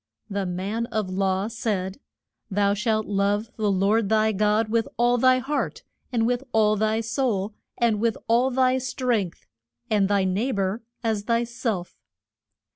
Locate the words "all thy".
4.97-5.37, 6.53-7.01, 8.27-8.79